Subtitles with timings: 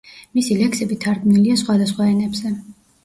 [0.37, 2.55] მისი ლექსები თარგმნილია სხვადასხვა ენებზე.